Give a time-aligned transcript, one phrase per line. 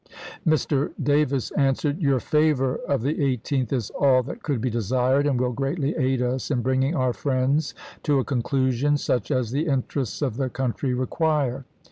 [0.47, 0.91] Mr.
[1.03, 5.51] Davis answered:" Your favor of the 18th is all that could be desired, and will
[5.51, 10.37] greatly aid us in bringing our friends to a conclusion such as the interests of
[10.37, 11.65] the country require."